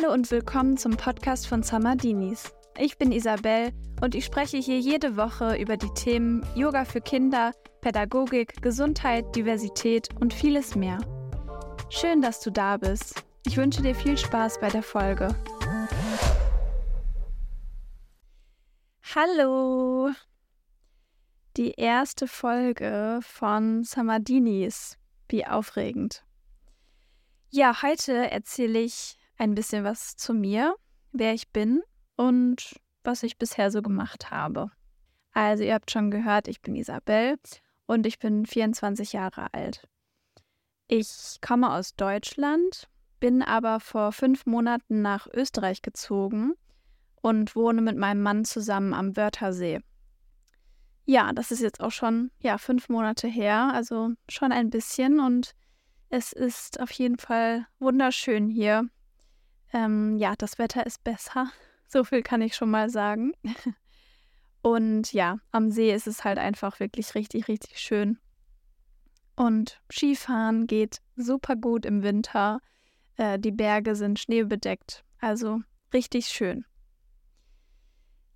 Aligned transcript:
Hallo 0.00 0.14
und 0.14 0.30
willkommen 0.30 0.78
zum 0.78 0.96
Podcast 0.96 1.46
von 1.46 1.62
Samadinis. 1.62 2.54
Ich 2.78 2.96
bin 2.96 3.12
Isabel 3.12 3.72
und 4.00 4.14
ich 4.14 4.24
spreche 4.24 4.56
hier 4.56 4.78
jede 4.78 5.16
Woche 5.16 5.56
über 5.56 5.76
die 5.76 5.92
Themen 5.92 6.46
Yoga 6.54 6.86
für 6.86 7.02
Kinder, 7.02 7.52
Pädagogik, 7.82 8.62
Gesundheit, 8.62 9.36
Diversität 9.36 10.08
und 10.18 10.32
vieles 10.32 10.74
mehr. 10.74 10.98
Schön, 11.90 12.22
dass 12.22 12.40
du 12.40 12.50
da 12.50 12.78
bist. 12.78 13.24
Ich 13.44 13.56
wünsche 13.58 13.82
dir 13.82 13.94
viel 13.94 14.16
Spaß 14.16 14.60
bei 14.60 14.68
der 14.70 14.82
Folge. 14.82 15.34
Hallo! 19.14 20.10
Die 21.58 21.72
erste 21.72 22.26
Folge 22.26 23.18
von 23.22 23.84
Samadinis. 23.84 24.96
Wie 25.28 25.46
aufregend. 25.46 26.24
Ja, 27.50 27.82
heute 27.82 28.30
erzähle 28.30 28.78
ich 28.78 29.19
ein 29.40 29.54
bisschen 29.54 29.84
was 29.84 30.16
zu 30.16 30.34
mir, 30.34 30.76
wer 31.12 31.32
ich 31.32 31.48
bin 31.48 31.82
und 32.14 32.78
was 33.02 33.22
ich 33.22 33.38
bisher 33.38 33.70
so 33.70 33.80
gemacht 33.80 34.30
habe. 34.30 34.70
Also 35.32 35.64
ihr 35.64 35.72
habt 35.72 35.90
schon 35.90 36.10
gehört, 36.10 36.46
ich 36.46 36.60
bin 36.60 36.76
Isabel 36.76 37.36
und 37.86 38.04
ich 38.04 38.18
bin 38.18 38.44
24 38.44 39.14
Jahre 39.14 39.52
alt. 39.54 39.88
Ich 40.88 41.38
komme 41.40 41.72
aus 41.72 41.96
Deutschland, 41.96 42.88
bin 43.18 43.42
aber 43.42 43.80
vor 43.80 44.12
fünf 44.12 44.44
Monaten 44.44 45.00
nach 45.00 45.26
Österreich 45.32 45.80
gezogen 45.80 46.52
und 47.22 47.56
wohne 47.56 47.80
mit 47.80 47.96
meinem 47.96 48.22
Mann 48.22 48.44
zusammen 48.44 48.92
am 48.92 49.16
Wörthersee. 49.16 49.80
Ja, 51.06 51.32
das 51.32 51.50
ist 51.50 51.62
jetzt 51.62 51.80
auch 51.80 51.92
schon 51.92 52.30
ja 52.40 52.58
fünf 52.58 52.90
Monate 52.90 53.26
her, 53.26 53.70
also 53.72 54.10
schon 54.28 54.52
ein 54.52 54.68
bisschen 54.68 55.18
und 55.18 55.54
es 56.10 56.32
ist 56.32 56.78
auf 56.78 56.90
jeden 56.90 57.18
Fall 57.18 57.66
wunderschön 57.78 58.50
hier 58.50 58.90
ähm, 59.72 60.16
ja, 60.16 60.34
das 60.36 60.58
Wetter 60.58 60.86
ist 60.86 61.02
besser. 61.04 61.50
So 61.92 62.04
viel 62.04 62.22
kann 62.22 62.40
ich 62.40 62.54
schon 62.54 62.70
mal 62.70 62.88
sagen. 62.88 63.32
Und 64.62 65.12
ja, 65.12 65.38
am 65.50 65.72
See 65.72 65.92
ist 65.92 66.06
es 66.06 66.22
halt 66.22 66.38
einfach 66.38 66.78
wirklich 66.78 67.16
richtig, 67.16 67.48
richtig 67.48 67.80
schön. 67.80 68.16
Und 69.34 69.80
Skifahren 69.90 70.68
geht 70.68 70.98
super 71.16 71.56
gut 71.56 71.84
im 71.84 72.04
Winter. 72.04 72.60
Äh, 73.16 73.40
die 73.40 73.50
Berge 73.50 73.96
sind 73.96 74.20
schneebedeckt. 74.20 75.04
Also 75.18 75.62
richtig 75.92 76.28
schön. 76.28 76.64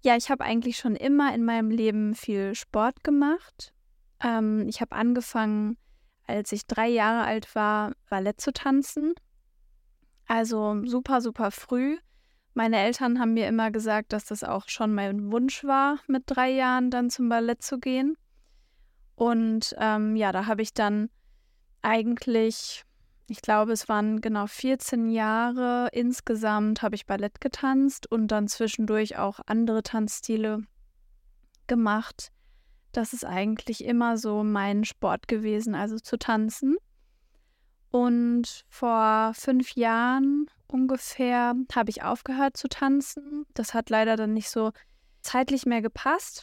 Ja, 0.02 0.16
ich 0.16 0.30
habe 0.30 0.44
eigentlich 0.44 0.76
schon 0.76 0.96
immer 0.96 1.34
in 1.34 1.44
meinem 1.44 1.70
Leben 1.70 2.14
viel 2.14 2.54
Sport 2.54 3.04
gemacht. 3.04 3.72
Ähm, 4.22 4.66
ich 4.68 4.80
habe 4.80 4.96
angefangen, 4.96 5.76
als 6.26 6.52
ich 6.52 6.66
drei 6.66 6.88
Jahre 6.88 7.24
alt 7.24 7.54
war, 7.54 7.92
Ballett 8.10 8.40
zu 8.40 8.52
tanzen. 8.52 9.14
Also 10.26 10.82
super, 10.84 11.20
super 11.20 11.50
früh. 11.50 11.98
Meine 12.54 12.78
Eltern 12.78 13.18
haben 13.18 13.34
mir 13.34 13.48
immer 13.48 13.70
gesagt, 13.70 14.12
dass 14.12 14.26
das 14.26 14.44
auch 14.44 14.68
schon 14.68 14.94
mein 14.94 15.32
Wunsch 15.32 15.64
war, 15.64 15.98
mit 16.06 16.22
drei 16.26 16.50
Jahren 16.50 16.90
dann 16.90 17.10
zum 17.10 17.28
Ballett 17.28 17.62
zu 17.62 17.78
gehen. 17.78 18.16
Und 19.16 19.74
ähm, 19.78 20.16
ja, 20.16 20.32
da 20.32 20.46
habe 20.46 20.62
ich 20.62 20.72
dann 20.72 21.10
eigentlich, 21.82 22.84
ich 23.28 23.42
glaube, 23.42 23.72
es 23.72 23.88
waren 23.88 24.20
genau 24.20 24.46
14 24.46 25.10
Jahre 25.10 25.88
insgesamt, 25.92 26.82
habe 26.82 26.94
ich 26.94 27.06
Ballett 27.06 27.40
getanzt 27.40 28.10
und 28.10 28.28
dann 28.28 28.48
zwischendurch 28.48 29.18
auch 29.18 29.40
andere 29.46 29.82
Tanzstile 29.82 30.62
gemacht. 31.66 32.30
Das 32.92 33.12
ist 33.12 33.24
eigentlich 33.24 33.84
immer 33.84 34.16
so 34.16 34.44
mein 34.44 34.84
Sport 34.84 35.26
gewesen, 35.26 35.74
also 35.74 35.98
zu 35.98 36.18
tanzen. 36.18 36.76
Und 37.94 38.64
vor 38.68 39.30
fünf 39.34 39.76
Jahren 39.76 40.46
ungefähr 40.66 41.54
habe 41.72 41.90
ich 41.90 42.02
aufgehört 42.02 42.56
zu 42.56 42.66
tanzen. 42.66 43.46
Das 43.54 43.72
hat 43.72 43.88
leider 43.88 44.16
dann 44.16 44.34
nicht 44.34 44.50
so 44.50 44.72
zeitlich 45.20 45.64
mehr 45.64 45.80
gepasst. 45.80 46.42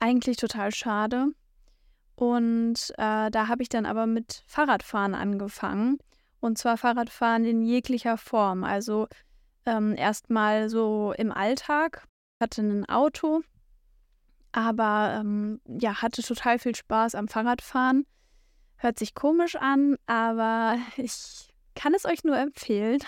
Eigentlich 0.00 0.38
total 0.38 0.74
schade. 0.74 1.28
Und 2.16 2.92
äh, 2.98 3.30
da 3.30 3.46
habe 3.46 3.62
ich 3.62 3.68
dann 3.68 3.86
aber 3.86 4.08
mit 4.08 4.42
Fahrradfahren 4.48 5.14
angefangen. 5.14 5.98
Und 6.40 6.58
zwar 6.58 6.76
Fahrradfahren 6.76 7.44
in 7.44 7.62
jeglicher 7.62 8.18
Form. 8.18 8.64
Also 8.64 9.06
ähm, 9.64 9.94
erstmal 9.94 10.68
so 10.68 11.14
im 11.16 11.30
Alltag. 11.30 12.08
Ich 12.40 12.42
hatte 12.42 12.62
ein 12.62 12.88
Auto, 12.88 13.42
aber 14.50 15.18
ähm, 15.20 15.60
ja, 15.68 16.02
hatte 16.02 16.20
total 16.20 16.58
viel 16.58 16.74
Spaß 16.74 17.14
am 17.14 17.28
Fahrradfahren. 17.28 18.06
Hört 18.82 18.98
sich 18.98 19.14
komisch 19.14 19.54
an, 19.54 19.94
aber 20.06 20.76
ich 20.96 21.54
kann 21.76 21.94
es 21.94 22.04
euch 22.04 22.24
nur 22.24 22.36
empfehlen. 22.36 22.98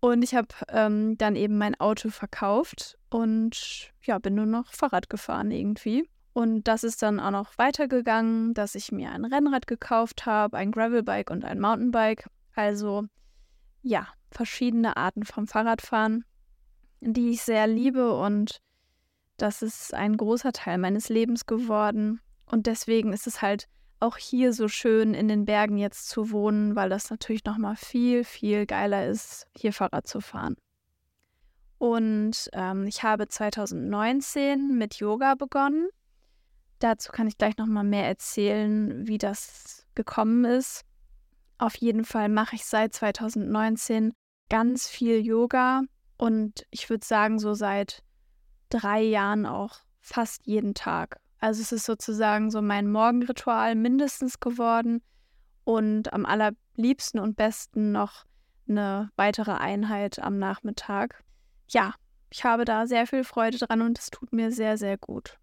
Und 0.00 0.24
ich 0.24 0.34
habe 0.34 0.48
ähm, 0.70 1.16
dann 1.18 1.36
eben 1.36 1.56
mein 1.56 1.78
Auto 1.78 2.10
verkauft 2.10 2.98
und 3.10 3.92
ja, 4.02 4.18
bin 4.18 4.34
nur 4.34 4.44
noch 4.44 4.72
Fahrrad 4.72 5.08
gefahren 5.08 5.52
irgendwie. 5.52 6.10
Und 6.32 6.64
das 6.64 6.82
ist 6.82 7.00
dann 7.00 7.20
auch 7.20 7.30
noch 7.30 7.56
weitergegangen, 7.58 8.54
dass 8.54 8.74
ich 8.74 8.90
mir 8.90 9.12
ein 9.12 9.24
Rennrad 9.24 9.68
gekauft 9.68 10.26
habe, 10.26 10.56
ein 10.56 10.72
Gravelbike 10.72 11.30
und 11.30 11.44
ein 11.44 11.60
Mountainbike. 11.60 12.26
Also 12.56 13.04
ja, 13.82 14.08
verschiedene 14.32 14.96
Arten 14.96 15.24
vom 15.24 15.46
Fahrradfahren, 15.46 16.24
die 17.00 17.30
ich 17.30 17.42
sehr 17.42 17.68
liebe 17.68 18.12
und 18.18 18.60
das 19.36 19.62
ist 19.62 19.94
ein 19.94 20.16
großer 20.16 20.50
Teil 20.50 20.78
meines 20.78 21.08
Lebens 21.08 21.46
geworden. 21.46 22.20
Und 22.46 22.66
deswegen 22.66 23.12
ist 23.12 23.28
es 23.28 23.40
halt 23.40 23.68
auch 24.04 24.18
hier 24.18 24.52
so 24.52 24.68
schön 24.68 25.14
in 25.14 25.28
den 25.28 25.46
Bergen 25.46 25.78
jetzt 25.78 26.08
zu 26.08 26.30
wohnen, 26.30 26.76
weil 26.76 26.90
das 26.90 27.10
natürlich 27.10 27.44
noch 27.44 27.58
mal 27.58 27.74
viel 27.74 28.22
viel 28.22 28.66
geiler 28.66 29.06
ist, 29.06 29.48
hier 29.56 29.72
Fahrrad 29.72 30.06
zu 30.06 30.20
fahren. 30.20 30.56
Und 31.78 32.48
ähm, 32.52 32.86
ich 32.86 33.02
habe 33.02 33.26
2019 33.26 34.76
mit 34.76 34.96
Yoga 34.96 35.34
begonnen. 35.34 35.88
Dazu 36.78 37.12
kann 37.12 37.26
ich 37.26 37.38
gleich 37.38 37.56
noch 37.56 37.66
mal 37.66 37.84
mehr 37.84 38.06
erzählen, 38.06 39.06
wie 39.08 39.18
das 39.18 39.86
gekommen 39.94 40.44
ist. 40.44 40.82
Auf 41.58 41.74
jeden 41.76 42.04
Fall 42.04 42.28
mache 42.28 42.56
ich 42.56 42.66
seit 42.66 42.92
2019 42.92 44.12
ganz 44.50 44.88
viel 44.88 45.24
Yoga 45.24 45.82
und 46.18 46.66
ich 46.70 46.90
würde 46.90 47.06
sagen 47.06 47.38
so 47.38 47.54
seit 47.54 48.02
drei 48.68 49.02
Jahren 49.02 49.46
auch 49.46 49.78
fast 50.00 50.46
jeden 50.46 50.74
Tag. 50.74 51.20
Also 51.38 51.62
es 51.62 51.72
ist 51.72 51.84
sozusagen 51.84 52.50
so 52.50 52.62
mein 52.62 52.90
Morgenritual 52.90 53.74
mindestens 53.74 54.40
geworden 54.40 55.02
und 55.64 56.12
am 56.12 56.26
allerliebsten 56.26 57.20
und 57.20 57.36
besten 57.36 57.92
noch 57.92 58.24
eine 58.68 59.10
weitere 59.16 59.52
Einheit 59.52 60.18
am 60.18 60.38
Nachmittag. 60.38 61.22
Ja, 61.68 61.94
ich 62.30 62.44
habe 62.44 62.64
da 62.64 62.86
sehr 62.86 63.06
viel 63.06 63.24
Freude 63.24 63.58
dran 63.58 63.82
und 63.82 63.98
es 63.98 64.10
tut 64.10 64.32
mir 64.32 64.52
sehr, 64.52 64.76
sehr 64.78 64.96
gut. 64.96 65.38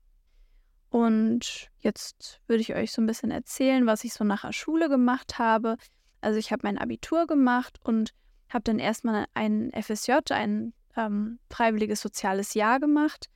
Und 0.89 1.69
jetzt 1.79 2.41
würde 2.47 2.61
ich 2.61 2.75
euch 2.75 2.91
so 2.91 3.01
ein 3.01 3.05
bisschen 3.05 3.31
erzählen, 3.31 3.85
was 3.85 4.03
ich 4.03 4.13
so 4.13 4.23
nach 4.23 4.41
der 4.41 4.51
Schule 4.51 4.89
gemacht 4.89 5.39
habe. 5.39 5.77
Also 6.19 6.37
ich 6.37 6.51
habe 6.51 6.61
mein 6.63 6.77
Abitur 6.77 7.27
gemacht 7.27 7.79
und 7.83 8.13
habe 8.49 8.63
dann 8.63 8.79
erstmal 8.79 9.25
ein 9.33 9.71
FSJ, 9.71 10.13
ein 10.31 10.73
ähm, 10.97 11.39
freiwilliges 11.49 12.01
soziales 12.01 12.53
Jahr 12.53 12.79
gemacht 12.79 13.29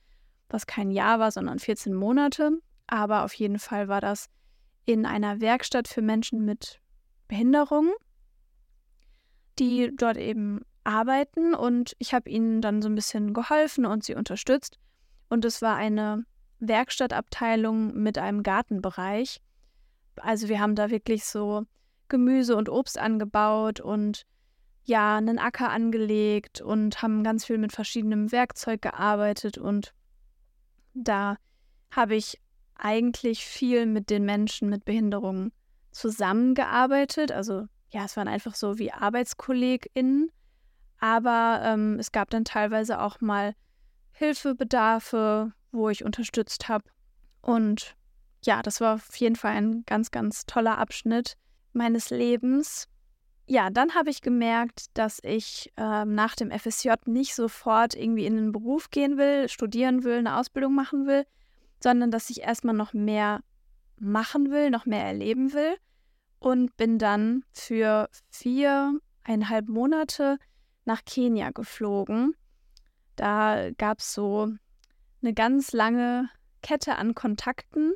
was 0.48 0.66
kein 0.66 0.90
Jahr 0.90 1.18
war, 1.18 1.30
sondern 1.30 1.58
14 1.58 1.94
Monate. 1.94 2.52
Aber 2.86 3.24
auf 3.24 3.34
jeden 3.34 3.58
Fall 3.58 3.88
war 3.88 4.00
das 4.00 4.28
in 4.84 5.04
einer 5.06 5.40
Werkstatt 5.40 5.88
für 5.88 6.02
Menschen 6.02 6.44
mit 6.44 6.80
Behinderung, 7.28 7.92
die 9.58 9.90
dort 9.96 10.16
eben 10.16 10.60
arbeiten. 10.84 11.54
Und 11.54 11.96
ich 11.98 12.14
habe 12.14 12.30
ihnen 12.30 12.60
dann 12.60 12.82
so 12.82 12.88
ein 12.88 12.94
bisschen 12.94 13.34
geholfen 13.34 13.86
und 13.86 14.04
sie 14.04 14.14
unterstützt. 14.14 14.78
Und 15.28 15.44
es 15.44 15.60
war 15.60 15.76
eine 15.76 16.24
Werkstattabteilung 16.60 17.94
mit 17.94 18.18
einem 18.18 18.42
Gartenbereich. 18.42 19.40
Also 20.16 20.48
wir 20.48 20.60
haben 20.60 20.76
da 20.76 20.90
wirklich 20.90 21.24
so 21.24 21.64
Gemüse 22.08 22.56
und 22.56 22.68
Obst 22.68 22.98
angebaut 22.98 23.80
und 23.80 24.24
ja, 24.84 25.16
einen 25.16 25.40
Acker 25.40 25.70
angelegt 25.70 26.60
und 26.60 27.02
haben 27.02 27.24
ganz 27.24 27.44
viel 27.44 27.58
mit 27.58 27.72
verschiedenem 27.72 28.30
Werkzeug 28.30 28.82
gearbeitet 28.82 29.58
und 29.58 29.92
da 30.96 31.36
habe 31.90 32.16
ich 32.16 32.40
eigentlich 32.74 33.44
viel 33.44 33.86
mit 33.86 34.10
den 34.10 34.24
Menschen 34.24 34.68
mit 34.68 34.84
Behinderungen 34.84 35.52
zusammengearbeitet. 35.92 37.32
Also 37.32 37.66
ja, 37.90 38.04
es 38.04 38.16
waren 38.16 38.28
einfach 38.28 38.54
so 38.54 38.78
wie 38.78 38.92
ArbeitskollegInnen. 38.92 40.30
Aber 40.98 41.60
ähm, 41.62 41.98
es 41.98 42.12
gab 42.12 42.30
dann 42.30 42.44
teilweise 42.44 43.00
auch 43.00 43.20
mal 43.20 43.54
Hilfebedarfe, 44.12 45.52
wo 45.72 45.88
ich 45.90 46.04
unterstützt 46.04 46.68
habe. 46.68 46.84
Und 47.42 47.96
ja, 48.44 48.62
das 48.62 48.80
war 48.80 48.94
auf 48.94 49.16
jeden 49.16 49.36
Fall 49.36 49.52
ein 49.52 49.84
ganz, 49.86 50.10
ganz 50.10 50.46
toller 50.46 50.78
Abschnitt 50.78 51.36
meines 51.72 52.10
Lebens. 52.10 52.88
Ja, 53.48 53.70
dann 53.70 53.94
habe 53.94 54.10
ich 54.10 54.22
gemerkt, 54.22 54.86
dass 54.94 55.20
ich 55.22 55.72
äh, 55.76 56.04
nach 56.04 56.34
dem 56.34 56.50
FSJ 56.50 56.90
nicht 57.06 57.34
sofort 57.34 57.94
irgendwie 57.94 58.26
in 58.26 58.34
den 58.34 58.50
Beruf 58.50 58.90
gehen 58.90 59.18
will, 59.18 59.48
studieren 59.48 60.02
will, 60.02 60.18
eine 60.18 60.36
Ausbildung 60.36 60.74
machen 60.74 61.06
will, 61.06 61.24
sondern 61.80 62.10
dass 62.10 62.28
ich 62.28 62.42
erstmal 62.42 62.74
noch 62.74 62.92
mehr 62.92 63.40
machen 63.98 64.50
will, 64.50 64.70
noch 64.70 64.84
mehr 64.84 65.04
erleben 65.04 65.52
will 65.52 65.76
und 66.40 66.76
bin 66.76 66.98
dann 66.98 67.44
für 67.52 68.08
viereinhalb 68.30 69.68
Monate 69.68 70.38
nach 70.84 71.04
Kenia 71.04 71.50
geflogen. 71.50 72.34
Da 73.14 73.70
gab 73.78 74.00
es 74.00 74.12
so 74.12 74.52
eine 75.22 75.34
ganz 75.34 75.72
lange 75.72 76.28
Kette 76.62 76.96
an 76.96 77.14
Kontakten, 77.14 77.94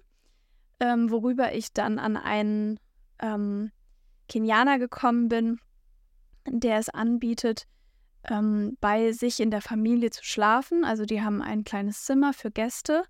ähm, 0.79 1.11
worüber 1.11 1.53
ich 1.53 1.73
dann 1.73 1.99
an 1.99 2.17
einen 2.17 2.79
ähm, 3.19 3.73
Kenianer 4.31 4.79
gekommen 4.79 5.29
bin, 5.29 5.61
der 6.47 6.79
es 6.79 6.89
anbietet, 6.89 7.67
ähm, 8.29 8.79
bei 8.81 9.13
sich 9.13 9.41
in 9.41 9.51
der 9.51 9.61
Familie 9.61 10.11
zu 10.11 10.25
schlafen. 10.25 10.85
Also 10.85 11.05
die 11.05 11.21
haben 11.21 11.43
ein 11.43 11.65
kleines 11.65 12.05
Zimmer 12.05 12.33
für 12.33 12.51
Gäste. 12.51 13.03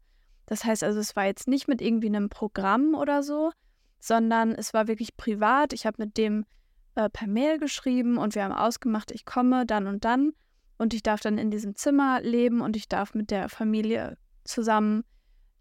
Das 0.46 0.64
heißt 0.64 0.82
also, 0.82 0.98
es 0.98 1.14
war 1.14 1.26
jetzt 1.26 1.46
nicht 1.46 1.68
mit 1.68 1.80
irgendwie 1.80 2.08
einem 2.08 2.28
Programm 2.28 2.94
oder 2.94 3.22
so, 3.22 3.52
sondern 4.00 4.52
es 4.52 4.72
war 4.74 4.88
wirklich 4.88 5.16
privat. 5.16 5.72
Ich 5.72 5.86
habe 5.86 6.02
mit 6.02 6.16
dem 6.16 6.46
äh, 6.94 7.08
per 7.08 7.28
Mail 7.28 7.58
geschrieben 7.58 8.16
und 8.16 8.34
wir 8.34 8.42
haben 8.42 8.52
ausgemacht, 8.52 9.12
ich 9.12 9.24
komme 9.24 9.66
dann 9.66 9.86
und 9.86 10.04
dann 10.04 10.32
und 10.78 10.94
ich 10.94 11.02
darf 11.02 11.20
dann 11.20 11.38
in 11.38 11.50
diesem 11.50 11.76
Zimmer 11.76 12.20
leben 12.22 12.62
und 12.62 12.76
ich 12.76 12.88
darf 12.88 13.14
mit 13.14 13.30
der 13.30 13.48
Familie 13.48 14.16
zusammen 14.44 15.04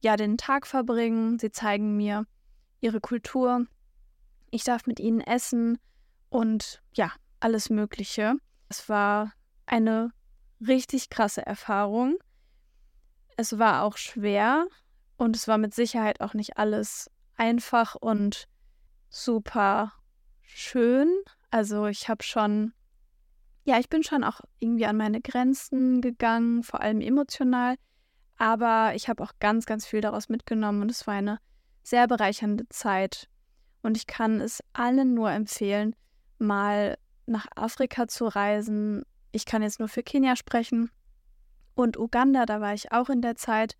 ja 0.01 0.15
den 0.15 0.38
Tag 0.38 0.65
verbringen. 0.65 1.38
Sie 1.38 1.51
zeigen 1.51 1.97
mir 1.97 2.25
ihre 2.79 3.01
Kultur. 3.01 3.65
Ich 4.51 4.63
darf 4.63 4.85
mit 4.85 4.99
ihnen 4.99 5.21
essen 5.21 5.79
und 6.29 6.81
ja, 6.93 7.11
alles 7.39 7.69
Mögliche. 7.69 8.35
Es 8.67 8.89
war 8.89 9.33
eine 9.65 10.11
richtig 10.65 11.09
krasse 11.09 11.45
Erfahrung. 11.45 12.17
Es 13.37 13.57
war 13.57 13.83
auch 13.83 13.97
schwer 13.97 14.67
und 15.17 15.35
es 15.35 15.47
war 15.47 15.57
mit 15.57 15.73
Sicherheit 15.73 16.21
auch 16.21 16.33
nicht 16.33 16.57
alles 16.57 17.09
einfach 17.37 17.95
und 17.95 18.47
super 19.09 19.93
schön. 20.41 21.09
Also 21.51 21.87
ich 21.87 22.09
habe 22.09 22.23
schon, 22.23 22.73
ja, 23.63 23.79
ich 23.79 23.89
bin 23.89 24.03
schon 24.03 24.23
auch 24.23 24.41
irgendwie 24.59 24.85
an 24.85 24.97
meine 24.97 25.21
Grenzen 25.21 26.01
gegangen, 26.01 26.63
vor 26.63 26.81
allem 26.81 27.01
emotional. 27.01 27.75
Aber 28.37 28.93
ich 28.95 29.09
habe 29.09 29.23
auch 29.23 29.33
ganz, 29.39 29.65
ganz 29.65 29.85
viel 29.85 30.01
daraus 30.01 30.29
mitgenommen 30.29 30.81
und 30.81 30.91
es 30.91 31.05
war 31.07 31.15
eine 31.15 31.39
sehr 31.83 32.07
bereichernde 32.07 32.67
Zeit. 32.69 33.29
Und 33.81 33.97
ich 33.97 34.07
kann 34.07 34.41
es 34.41 34.63
allen 34.73 35.13
nur 35.13 35.31
empfehlen, 35.31 35.95
mal 36.37 36.97
nach 37.25 37.47
Afrika 37.55 38.07
zu 38.07 38.25
reisen. 38.25 39.03
Ich 39.31 39.45
kann 39.45 39.61
jetzt 39.61 39.79
nur 39.79 39.87
für 39.87 40.03
Kenia 40.03 40.35
sprechen. 40.35 40.89
Und 41.75 41.97
Uganda, 41.97 42.45
da 42.45 42.59
war 42.61 42.73
ich 42.73 42.91
auch 42.91 43.09
in 43.09 43.21
der 43.21 43.35
Zeit. 43.35 43.75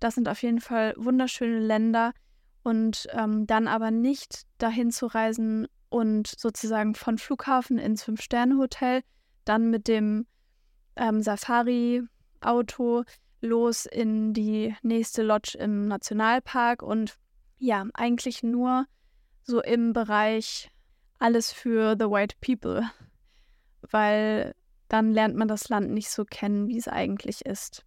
Das 0.00 0.14
sind 0.14 0.28
auf 0.28 0.42
jeden 0.42 0.60
Fall 0.60 0.94
wunderschöne 0.96 1.58
Länder. 1.58 2.12
Und 2.62 3.08
ähm, 3.12 3.46
dann 3.46 3.66
aber 3.66 3.90
nicht 3.90 4.42
dahin 4.58 4.90
zu 4.90 5.06
reisen 5.06 5.66
und 5.88 6.28
sozusagen 6.28 6.94
von 6.94 7.18
Flughafen 7.18 7.76
ins 7.78 8.04
Fünf-Sterne-Hotel, 8.04 9.02
dann 9.44 9.68
mit 9.68 9.88
dem 9.88 10.26
ähm, 10.96 11.22
Safari-Auto 11.22 13.04
los 13.42 13.86
in 13.86 14.32
die 14.32 14.74
nächste 14.82 15.22
Lodge 15.22 15.58
im 15.58 15.88
Nationalpark 15.88 16.82
und 16.82 17.18
ja, 17.58 17.84
eigentlich 17.94 18.42
nur 18.42 18.86
so 19.44 19.62
im 19.62 19.92
Bereich 19.92 20.70
alles 21.18 21.52
für 21.52 21.96
the 21.98 22.06
white 22.06 22.36
people, 22.40 22.88
weil 23.90 24.54
dann 24.88 25.12
lernt 25.12 25.36
man 25.36 25.48
das 25.48 25.68
Land 25.68 25.90
nicht 25.90 26.10
so 26.10 26.24
kennen, 26.24 26.68
wie 26.68 26.78
es 26.78 26.88
eigentlich 26.88 27.46
ist. 27.46 27.84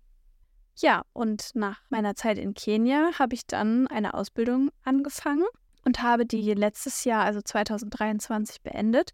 Ja, 0.77 1.03
und 1.13 1.51
nach 1.53 1.79
meiner 1.89 2.15
Zeit 2.15 2.37
in 2.37 2.53
Kenia 2.53 3.11
habe 3.17 3.35
ich 3.35 3.45
dann 3.45 3.87
eine 3.87 4.13
Ausbildung 4.13 4.71
angefangen 4.83 5.45
und 5.85 6.01
habe 6.01 6.25
die 6.25 6.53
letztes 6.53 7.03
Jahr, 7.05 7.23
also 7.23 7.41
2023, 7.41 8.61
beendet 8.61 9.11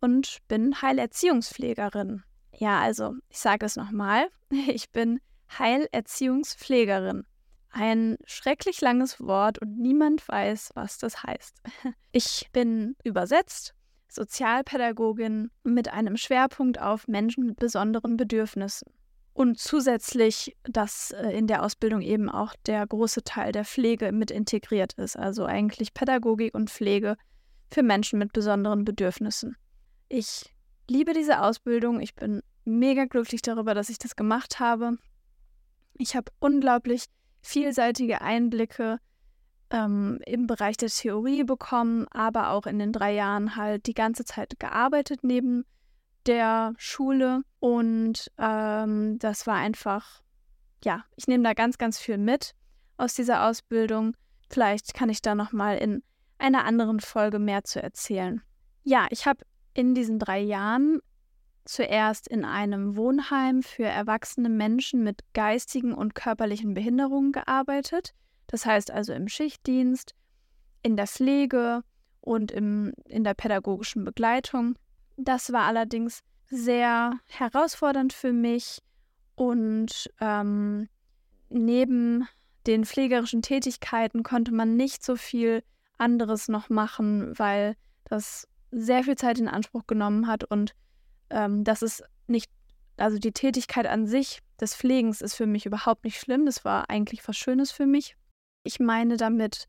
und 0.00 0.38
bin 0.48 0.82
Heilerziehungspflegerin. 0.82 2.22
Ja, 2.56 2.80
also 2.80 3.14
ich 3.28 3.38
sage 3.38 3.64
es 3.64 3.76
nochmal, 3.76 4.28
ich 4.50 4.90
bin 4.90 5.20
Heilerziehungspflegerin. 5.58 7.24
Ein 7.70 8.16
schrecklich 8.24 8.80
langes 8.80 9.20
Wort 9.20 9.60
und 9.60 9.78
niemand 9.78 10.26
weiß, 10.26 10.70
was 10.74 10.98
das 10.98 11.22
heißt. 11.22 11.56
Ich 12.12 12.48
bin 12.52 12.96
übersetzt 13.04 13.74
Sozialpädagogin 14.08 15.50
mit 15.62 15.92
einem 15.92 16.16
Schwerpunkt 16.16 16.80
auf 16.80 17.06
Menschen 17.06 17.46
mit 17.46 17.60
besonderen 17.60 18.16
Bedürfnissen. 18.16 18.88
Und 19.32 19.58
zusätzlich, 19.58 20.56
dass 20.64 21.12
äh, 21.12 21.30
in 21.30 21.46
der 21.46 21.62
Ausbildung 21.62 22.02
eben 22.02 22.28
auch 22.28 22.54
der 22.66 22.84
große 22.86 23.22
Teil 23.22 23.52
der 23.52 23.64
Pflege 23.64 24.10
mit 24.10 24.30
integriert 24.30 24.94
ist, 24.94 25.16
also 25.16 25.44
eigentlich 25.44 25.94
Pädagogik 25.94 26.54
und 26.54 26.68
Pflege 26.68 27.16
für 27.70 27.82
Menschen 27.84 28.18
mit 28.18 28.32
besonderen 28.32 28.84
Bedürfnissen. 28.84 29.56
Ich 30.08 30.52
liebe 30.88 31.12
diese 31.12 31.40
Ausbildung, 31.40 32.00
ich 32.00 32.16
bin 32.16 32.42
mega 32.64 33.04
glücklich 33.04 33.42
darüber, 33.42 33.74
dass 33.74 33.88
ich 33.88 33.98
das 33.98 34.16
gemacht 34.16 34.58
habe. 34.58 34.96
Ich 35.94 36.16
habe 36.16 36.32
unglaublich 36.40 37.04
vielseitige 37.42 38.20
Einblicke 38.20 38.98
ähm, 39.70 40.20
im 40.26 40.46
Bereich 40.46 40.76
der 40.76 40.88
Theorie 40.88 41.44
bekommen, 41.44 42.06
aber 42.10 42.50
auch 42.50 42.66
in 42.66 42.78
den 42.78 42.92
drei 42.92 43.14
Jahren 43.14 43.56
halt 43.56 43.86
die 43.86 43.94
ganze 43.94 44.24
Zeit 44.24 44.58
gearbeitet 44.58 45.20
neben 45.22 45.64
der 46.26 46.74
Schule. 46.76 47.42
Und 47.60 48.30
ähm, 48.38 49.18
das 49.18 49.46
war 49.46 49.56
einfach, 49.56 50.22
ja, 50.84 51.04
ich 51.16 51.26
nehme 51.26 51.44
da 51.44 51.54
ganz, 51.54 51.78
ganz 51.78 51.98
viel 51.98 52.18
mit 52.18 52.52
aus 52.96 53.14
dieser 53.14 53.46
Ausbildung. 53.46 54.16
Vielleicht 54.50 54.94
kann 54.94 55.08
ich 55.08 55.22
da 55.22 55.34
nochmal 55.34 55.78
in 55.78 56.02
einer 56.38 56.64
anderen 56.64 57.00
Folge 57.00 57.38
mehr 57.38 57.64
zu 57.64 57.82
erzählen. 57.82 58.42
Ja, 58.82 59.06
ich 59.10 59.26
habe 59.26 59.44
in 59.74 59.94
diesen 59.94 60.18
drei 60.18 60.40
Jahren 60.40 61.00
zuerst 61.64 62.26
in 62.28 62.44
einem 62.44 62.96
Wohnheim 62.96 63.62
für 63.62 63.84
erwachsene 63.84 64.48
Menschen 64.48 65.02
mit 65.02 65.20
geistigen 65.34 65.94
und 65.94 66.14
körperlichen 66.14 66.74
Behinderungen 66.74 67.32
gearbeitet. 67.32 68.14
Das 68.46 68.66
heißt 68.66 68.90
also 68.90 69.12
im 69.12 69.28
Schichtdienst, 69.28 70.14
in 70.82 70.96
der 70.96 71.06
Pflege 71.06 71.82
und 72.20 72.50
im, 72.50 72.92
in 73.06 73.24
der 73.24 73.34
pädagogischen 73.34 74.04
Begleitung. 74.04 74.76
Das 75.16 75.52
war 75.52 75.64
allerdings 75.64 76.22
sehr 76.46 77.18
herausfordernd 77.26 78.12
für 78.12 78.32
mich 78.32 78.82
und 79.36 80.10
ähm, 80.20 80.88
neben 81.48 82.26
den 82.66 82.84
pflegerischen 82.84 83.42
Tätigkeiten 83.42 84.22
konnte 84.22 84.52
man 84.52 84.76
nicht 84.76 85.04
so 85.04 85.16
viel 85.16 85.62
anderes 85.98 86.48
noch 86.48 86.68
machen, 86.68 87.38
weil 87.38 87.76
das 88.04 88.48
sehr 88.70 89.04
viel 89.04 89.16
Zeit 89.16 89.38
in 89.38 89.48
Anspruch 89.48 89.86
genommen 89.86 90.26
hat 90.26 90.44
und 90.44 90.74
ähm, 91.30 91.64
das 91.64 91.82
ist 91.82 92.02
nicht, 92.26 92.50
also 92.96 93.18
die 93.18 93.32
Tätigkeit 93.32 93.86
an 93.86 94.06
sich 94.06 94.40
des 94.60 94.74
Pflegens 94.74 95.20
ist 95.20 95.34
für 95.34 95.46
mich 95.46 95.66
überhaupt 95.66 96.04
nicht 96.04 96.18
schlimm. 96.18 96.46
Das 96.46 96.64
war 96.64 96.90
eigentlich 96.90 97.26
was 97.26 97.36
Schönes 97.36 97.70
für 97.70 97.86
mich. 97.86 98.16
Ich 98.62 98.78
meine 98.78 99.16
damit, 99.16 99.66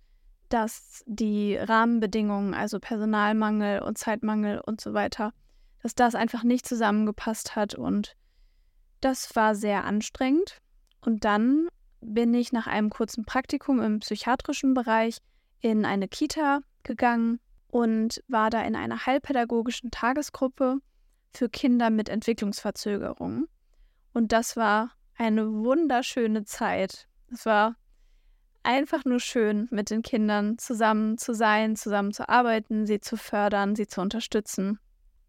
dass 0.50 1.04
die 1.06 1.56
Rahmenbedingungen, 1.56 2.54
also 2.54 2.80
Personalmangel 2.80 3.82
und 3.82 3.98
Zeitmangel 3.98 4.60
und 4.60 4.82
so 4.82 4.94
weiter, 4.94 5.34
dass 5.82 5.96
das 5.96 6.14
einfach 6.14 6.44
nicht 6.44 6.68
zusammengepasst 6.68 7.56
hat 7.56 7.74
und 7.76 8.16
das 9.00 9.36
war 9.36 9.56
sehr 9.56 9.86
anstrengend. 9.86 10.58
Und 11.02 11.26
dann 11.26 11.68
bin 12.02 12.34
ich 12.34 12.52
nach 12.52 12.68
einem 12.68 12.90
kurzen 12.90 13.26
Praktikum 13.26 13.82
im 13.82 14.00
psychiatrischen 14.00 14.74
Bereich 14.74 15.18
in 15.60 15.86
eine 15.86 16.08
Kita 16.08 16.62
gegangen 16.84 17.40
und 17.68 18.22
war 18.28 18.50
da 18.50 18.62
in 18.62 18.76
einer 18.76 19.06
heilpädagogischen 19.06 19.90
Tagesgruppe 19.92 20.80
für 21.34 21.50
Kinder 21.50 21.90
mit 21.90 22.10
Entwicklungsverzögerungen. 22.10 23.48
Und 24.14 24.32
das 24.32 24.56
war 24.58 24.92
eine 25.18 25.52
wunderschöne 25.52 26.46
Zeit. 26.46 27.08
Es 27.32 27.46
war 27.46 27.76
einfach 28.64 29.06
nur 29.06 29.20
schön, 29.20 29.68
mit 29.72 29.90
den 29.90 30.02
Kindern 30.02 30.58
zusammen 30.58 31.18
zu 31.18 31.34
sein, 31.34 31.76
zusammen 31.76 32.12
zu 32.12 32.28
arbeiten, 32.30 32.86
sie 32.86 33.00
zu 33.00 33.18
fördern, 33.18 33.76
sie 33.76 33.88
zu 33.88 34.02
unterstützen. 34.02 34.80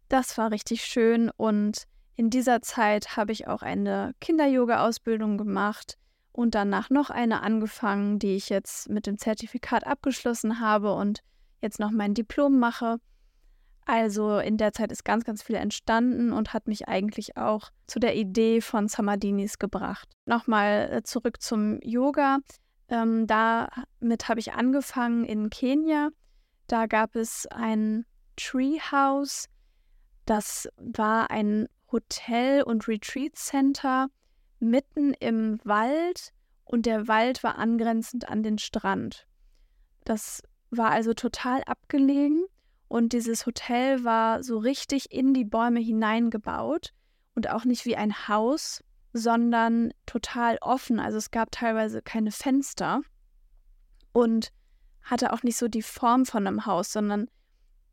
Das 0.09 0.37
war 0.37 0.51
richtig 0.51 0.83
schön 0.83 1.31
und 1.37 1.85
in 2.15 2.29
dieser 2.29 2.61
Zeit 2.61 3.17
habe 3.17 3.31
ich 3.31 3.47
auch 3.47 3.63
eine 3.63 4.13
Kinder-Yoga-Ausbildung 4.21 5.37
gemacht 5.37 5.97
und 6.31 6.53
danach 6.53 6.89
noch 6.89 7.09
eine 7.09 7.41
angefangen, 7.41 8.19
die 8.19 8.35
ich 8.35 8.49
jetzt 8.49 8.89
mit 8.89 9.07
dem 9.07 9.17
Zertifikat 9.17 9.87
abgeschlossen 9.87 10.59
habe 10.59 10.93
und 10.93 11.21
jetzt 11.61 11.79
noch 11.79 11.91
mein 11.91 12.13
Diplom 12.13 12.59
mache. 12.59 12.97
Also 13.85 14.39
in 14.39 14.57
der 14.57 14.71
Zeit 14.71 14.91
ist 14.91 15.03
ganz, 15.03 15.25
ganz 15.25 15.43
viel 15.43 15.55
entstanden 15.55 16.31
und 16.31 16.53
hat 16.53 16.67
mich 16.67 16.87
eigentlich 16.87 17.37
auch 17.37 17.69
zu 17.87 17.99
der 17.99 18.15
Idee 18.15 18.61
von 18.61 18.87
Samadinis 18.87 19.59
gebracht. 19.59 20.09
Nochmal 20.25 20.89
äh, 20.91 21.03
zurück 21.03 21.41
zum 21.41 21.79
Yoga. 21.81 22.39
Ähm, 22.87 23.27
damit 23.27 24.29
habe 24.29 24.39
ich 24.39 24.53
angefangen 24.53 25.25
in 25.25 25.49
Kenia. 25.49 26.09
Da 26.67 26.85
gab 26.85 27.15
es 27.15 27.45
ein 27.47 28.05
Treehouse. 28.37 29.47
Das 30.25 30.69
war 30.77 31.29
ein 31.29 31.67
Hotel- 31.91 32.63
und 32.63 32.87
Retreat 32.87 33.35
Center 33.35 34.07
mitten 34.59 35.13
im 35.19 35.59
Wald 35.63 36.31
und 36.63 36.85
der 36.85 37.07
Wald 37.07 37.43
war 37.43 37.57
angrenzend 37.57 38.29
an 38.29 38.43
den 38.43 38.57
Strand. 38.57 39.27
Das 40.05 40.41
war 40.71 40.89
also 40.91 41.13
total 41.13 41.61
abgelegen 41.65 42.45
und 42.93 43.11
dieses 43.11 43.47
Hotel 43.47 44.03
war 44.03 44.43
so 44.43 44.59
richtig 44.59 45.11
in 45.11 45.33
die 45.33 45.45
Bäume 45.45 45.79
hineingebaut. 45.79 46.93
und 47.33 47.49
auch 47.49 47.65
nicht 47.65 47.87
wie 47.87 47.95
ein 47.95 48.27
Haus, 48.27 48.83
sondern 49.13 49.91
total 50.05 50.59
offen. 50.61 50.99
Also 50.99 51.17
es 51.17 51.31
gab 51.31 51.49
teilweise 51.49 52.03
keine 52.03 52.29
Fenster 52.29 53.01
und 54.11 54.51
hatte 55.01 55.33
auch 55.33 55.41
nicht 55.41 55.57
so 55.57 55.67
die 55.67 55.81
Form 55.81 56.27
von 56.27 56.45
einem 56.45 56.67
Haus, 56.67 56.93
sondern 56.93 57.31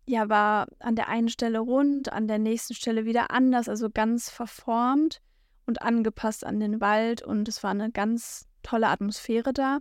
ja, 0.04 0.28
war 0.28 0.66
an 0.80 0.97
der 0.97 1.09
einen 1.09 1.30
Stelle 1.30 1.61
rund, 1.61 2.12
an 2.12 2.28
der 2.28 2.38
nächsten 2.38 2.75
Stelle 2.75 3.07
wieder 3.07 3.30
anders, 3.30 3.71
also 3.71 3.88
ganz 3.88 4.28
verformt 4.28 5.23
und 5.64 5.80
angepasst 5.80 6.45
an 6.45 6.61
den 6.61 6.83
Wald 6.83 7.23
und 7.23 7.49
es 7.49 7.62
war 7.62 7.71
eine 7.71 7.90
ganz 7.90 8.47
tolle 8.62 8.88
Atmosphäre 8.88 9.54
da 9.54 9.78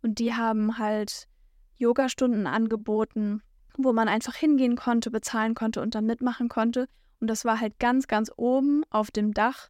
und 0.00 0.18
die 0.18 0.32
haben 0.32 0.78
halt 0.78 1.28
Yogastunden 1.76 2.46
angeboten, 2.46 3.42
wo 3.76 3.92
man 3.92 4.08
einfach 4.08 4.34
hingehen 4.34 4.76
konnte, 4.76 5.10
bezahlen 5.10 5.54
konnte 5.54 5.80
und 5.80 5.94
dann 5.94 6.06
mitmachen 6.06 6.48
konnte 6.48 6.88
und 7.20 7.28
das 7.28 7.44
war 7.44 7.60
halt 7.60 7.78
ganz, 7.78 8.08
ganz 8.08 8.32
oben 8.36 8.82
auf 8.90 9.12
dem 9.12 9.32
Dach, 9.32 9.68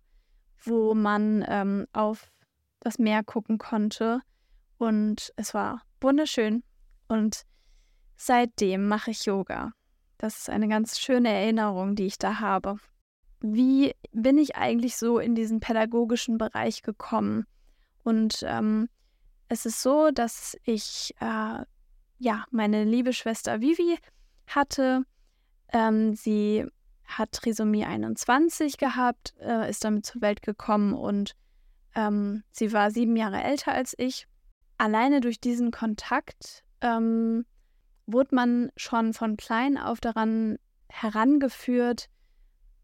wo 0.64 0.94
man 0.94 1.44
ähm, 1.46 1.86
auf 1.92 2.30
das 2.80 2.98
Meer 2.98 3.22
gucken 3.22 3.58
konnte 3.58 4.20
und 4.78 5.32
es 5.36 5.52
war 5.52 5.82
wunderschön 6.00 6.62
und 7.08 7.42
seitdem 8.16 8.88
mache 8.88 9.10
ich 9.10 9.26
Yoga. 9.26 9.72
Das 10.16 10.38
ist 10.38 10.50
eine 10.50 10.66
ganz 10.66 10.98
schöne 10.98 11.28
Erinnerung, 11.28 11.94
die 11.94 12.06
ich 12.06 12.16
da 12.16 12.40
habe. 12.40 12.76
Wie 13.40 13.92
bin 14.12 14.38
ich 14.38 14.56
eigentlich 14.56 14.96
so 14.96 15.18
in 15.18 15.34
diesen 15.34 15.60
pädagogischen 15.60 16.38
Bereich 16.38 16.82
gekommen? 16.82 17.44
Und 18.02 18.42
ähm, 18.46 18.88
es 19.48 19.66
ist 19.66 19.82
so, 19.82 20.10
dass 20.10 20.56
ich 20.64 21.14
äh, 21.20 21.64
ja 22.22 22.44
meine 22.50 22.84
liebe 22.84 23.12
Schwester 23.12 23.60
Vivi 23.60 23.98
hatte. 24.46 25.04
Ähm, 25.72 26.14
sie 26.14 26.66
hat 27.04 27.32
Trisomie 27.32 27.84
21 27.84 28.78
gehabt, 28.78 29.34
äh, 29.40 29.68
ist 29.68 29.84
damit 29.84 30.06
zur 30.06 30.22
Welt 30.22 30.42
gekommen 30.42 30.94
und 30.94 31.34
ähm, 31.94 32.42
sie 32.50 32.72
war 32.72 32.90
sieben 32.90 33.16
Jahre 33.16 33.42
älter 33.42 33.72
als 33.72 33.94
ich. 33.98 34.26
Alleine 34.78 35.20
durch 35.20 35.40
diesen 35.40 35.70
Kontakt 35.70 36.62
ähm, 36.80 37.44
wurde 38.06 38.34
man 38.34 38.70
schon 38.76 39.12
von 39.12 39.36
klein 39.36 39.76
auf 39.76 40.00
daran 40.00 40.58
herangeführt, 40.88 42.08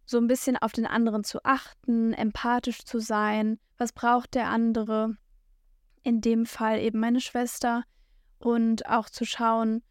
so 0.05 0.19
ein 0.19 0.27
bisschen 0.27 0.57
auf 0.57 0.73
den 0.73 0.87
anderen 0.87 1.25
zu 1.25 1.45
achten, 1.45 2.13
empathisch 2.13 2.85
zu 2.85 2.99
sein, 2.99 3.59
was 3.77 3.93
braucht 3.93 4.35
der 4.35 4.49
andere, 4.49 5.17
in 6.03 6.21
dem 6.21 6.47
Fall 6.47 6.81
eben 6.81 6.99
meine 6.99 7.21
Schwester, 7.21 7.85
und 8.39 8.87
auch 8.87 9.09
zu 9.11 9.25
schauen, 9.25 9.83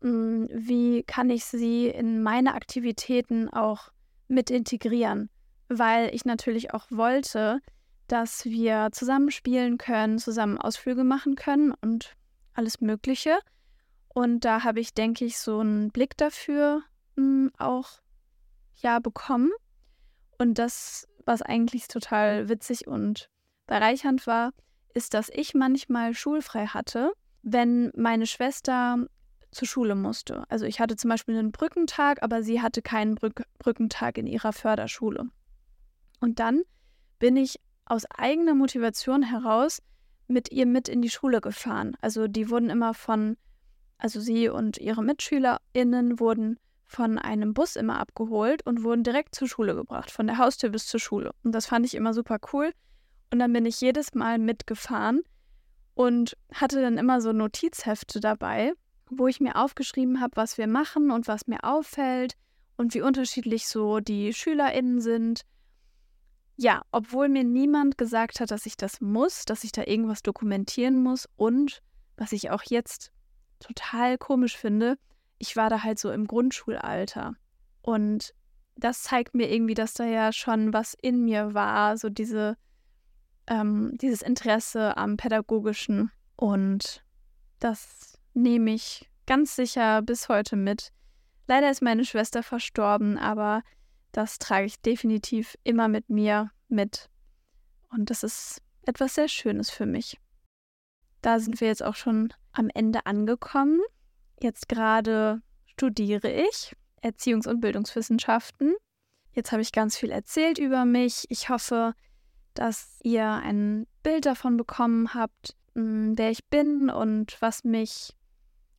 hm, 0.00 0.48
wie 0.52 1.02
kann 1.04 1.30
ich 1.30 1.44
sie 1.44 1.88
in 1.88 2.22
meine 2.22 2.54
Aktivitäten 2.54 3.48
auch 3.48 3.90
mit 4.28 4.50
integrieren, 4.50 5.30
weil 5.68 6.14
ich 6.14 6.24
natürlich 6.24 6.74
auch 6.74 6.86
wollte, 6.90 7.60
dass 8.08 8.44
wir 8.44 8.88
zusammen 8.92 9.30
spielen 9.30 9.78
können, 9.78 10.18
zusammen 10.18 10.58
Ausflüge 10.58 11.04
machen 11.04 11.36
können 11.36 11.72
und 11.80 12.14
alles 12.52 12.80
Mögliche. 12.80 13.38
Und 14.08 14.44
da 14.44 14.62
habe 14.62 14.80
ich, 14.80 14.94
denke 14.94 15.24
ich, 15.24 15.38
so 15.38 15.58
einen 15.60 15.90
Blick 15.90 16.16
dafür 16.16 16.82
hm, 17.16 17.50
auch 17.58 17.88
ja 18.76 18.98
bekommen. 18.98 19.50
Und 20.38 20.58
das, 20.58 21.08
was 21.24 21.42
eigentlich 21.42 21.88
total 21.88 22.48
witzig 22.48 22.86
und 22.86 23.30
bereichernd 23.66 24.26
war, 24.26 24.52
ist, 24.92 25.14
dass 25.14 25.30
ich 25.30 25.54
manchmal 25.54 26.14
schulfrei 26.14 26.66
hatte, 26.66 27.12
wenn 27.44 27.92
meine 27.94 28.26
Schwester 28.26 29.06
zur 29.50 29.68
Schule 29.68 29.94
musste. 29.94 30.44
Also 30.48 30.64
ich 30.64 30.80
hatte 30.80 30.96
zum 30.96 31.10
Beispiel 31.10 31.38
einen 31.38 31.52
Brückentag, 31.52 32.22
aber 32.22 32.42
sie 32.42 32.60
hatte 32.60 32.82
keinen 32.82 33.14
Brück 33.14 33.44
Brückentag 33.58 34.18
in 34.18 34.26
ihrer 34.26 34.52
Förderschule. 34.52 35.28
Und 36.20 36.40
dann 36.40 36.62
bin 37.18 37.36
ich 37.36 37.60
aus 37.84 38.04
eigener 38.06 38.54
Motivation 38.54 39.22
heraus 39.22 39.80
mit 40.26 40.50
ihr 40.50 40.66
mit 40.66 40.88
in 40.88 41.02
die 41.02 41.10
Schule 41.10 41.40
gefahren. 41.40 41.96
Also 42.00 42.26
die 42.26 42.50
wurden 42.50 42.70
immer 42.70 42.94
von 42.94 43.36
also 43.98 44.20
sie 44.20 44.48
und 44.48 44.78
ihre 44.78 45.02
MitschülerInnen 45.02 46.18
wurden 46.18 46.58
von 46.84 47.18
einem 47.18 47.54
Bus 47.54 47.76
immer 47.76 48.00
abgeholt 48.00 48.66
und 48.66 48.82
wurden 48.82 49.02
direkt 49.02 49.34
zur 49.34 49.48
Schule 49.48 49.74
gebracht, 49.74 50.10
von 50.10 50.26
der 50.26 50.38
Haustür 50.38 50.70
bis 50.70 50.86
zur 50.86 51.00
Schule. 51.00 51.32
Und 51.42 51.52
das 51.52 51.66
fand 51.66 51.86
ich 51.86 51.94
immer 51.94 52.12
super 52.12 52.38
cool. 52.52 52.72
Und 53.32 53.38
dann 53.38 53.52
bin 53.52 53.66
ich 53.66 53.80
jedes 53.80 54.14
Mal 54.14 54.38
mitgefahren 54.38 55.22
und 55.94 56.36
hatte 56.52 56.80
dann 56.80 56.98
immer 56.98 57.20
so 57.20 57.32
Notizhefte 57.32 58.20
dabei, 58.20 58.72
wo 59.08 59.26
ich 59.26 59.40
mir 59.40 59.56
aufgeschrieben 59.56 60.20
habe, 60.20 60.36
was 60.36 60.58
wir 60.58 60.66
machen 60.66 61.10
und 61.10 61.28
was 61.28 61.46
mir 61.46 61.62
auffällt 61.64 62.34
und 62.76 62.94
wie 62.94 63.02
unterschiedlich 63.02 63.68
so 63.68 64.00
die 64.00 64.32
SchülerInnen 64.32 65.00
sind. 65.00 65.42
Ja, 66.56 66.82
obwohl 66.92 67.28
mir 67.28 67.44
niemand 67.44 67.98
gesagt 67.98 68.40
hat, 68.40 68.50
dass 68.50 68.66
ich 68.66 68.76
das 68.76 69.00
muss, 69.00 69.44
dass 69.44 69.64
ich 69.64 69.72
da 69.72 69.84
irgendwas 69.84 70.22
dokumentieren 70.22 71.02
muss 71.02 71.28
und 71.36 71.80
was 72.16 72.32
ich 72.32 72.50
auch 72.50 72.62
jetzt 72.62 73.10
total 73.58 74.18
komisch 74.18 74.56
finde, 74.56 74.96
ich 75.38 75.56
war 75.56 75.68
da 75.68 75.82
halt 75.82 75.98
so 75.98 76.10
im 76.10 76.26
Grundschulalter. 76.26 77.34
Und 77.82 78.34
das 78.76 79.02
zeigt 79.02 79.34
mir 79.34 79.52
irgendwie, 79.52 79.74
dass 79.74 79.94
da 79.94 80.04
ja 80.04 80.32
schon 80.32 80.72
was 80.72 80.94
in 81.00 81.24
mir 81.24 81.54
war, 81.54 81.96
so 81.96 82.08
diese, 82.08 82.56
ähm, 83.46 83.96
dieses 84.00 84.22
Interesse 84.22 84.96
am 84.96 85.16
Pädagogischen. 85.16 86.10
Und 86.36 87.04
das 87.58 88.18
nehme 88.34 88.72
ich 88.72 89.08
ganz 89.26 89.56
sicher 89.56 90.02
bis 90.02 90.28
heute 90.28 90.56
mit. 90.56 90.90
Leider 91.46 91.70
ist 91.70 91.82
meine 91.82 92.04
Schwester 92.04 92.42
verstorben, 92.42 93.18
aber 93.18 93.62
das 94.12 94.38
trage 94.38 94.66
ich 94.66 94.80
definitiv 94.80 95.56
immer 95.64 95.88
mit 95.88 96.08
mir 96.08 96.50
mit. 96.68 97.10
Und 97.90 98.10
das 98.10 98.22
ist 98.22 98.62
etwas 98.86 99.14
sehr 99.14 99.28
Schönes 99.28 99.70
für 99.70 99.86
mich. 99.86 100.18
Da 101.22 101.38
sind 101.38 101.60
wir 101.60 101.68
jetzt 101.68 101.82
auch 101.82 101.94
schon 101.94 102.32
am 102.52 102.68
Ende 102.74 103.06
angekommen. 103.06 103.80
Jetzt 104.40 104.68
gerade 104.68 105.42
studiere 105.66 106.30
ich 106.30 106.76
Erziehungs- 107.02 107.48
und 107.48 107.60
Bildungswissenschaften. 107.60 108.74
Jetzt 109.32 109.52
habe 109.52 109.62
ich 109.62 109.72
ganz 109.72 109.96
viel 109.96 110.10
erzählt 110.10 110.58
über 110.58 110.84
mich. 110.84 111.24
Ich 111.28 111.48
hoffe, 111.48 111.94
dass 112.54 112.98
ihr 113.02 113.26
ein 113.28 113.86
Bild 114.02 114.26
davon 114.26 114.56
bekommen 114.56 115.14
habt, 115.14 115.56
hm, 115.74 116.16
wer 116.16 116.30
ich 116.30 116.44
bin 116.46 116.90
und 116.90 117.36
was 117.40 117.64
mich 117.64 118.14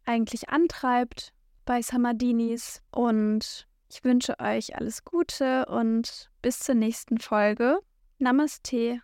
eigentlich 0.05 0.50
antreibt 0.50 1.34
bei 1.65 1.82
Samadinis. 1.82 2.82
Und 2.91 3.67
ich 3.89 4.03
wünsche 4.03 4.39
euch 4.39 4.75
alles 4.75 5.03
Gute 5.03 5.65
und 5.65 6.29
bis 6.41 6.60
zur 6.60 6.75
nächsten 6.75 7.17
Folge. 7.17 7.79
Namaste. 8.17 9.01